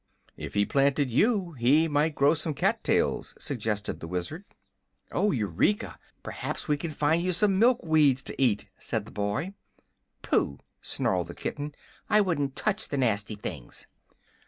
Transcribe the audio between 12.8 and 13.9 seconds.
the nasty things!"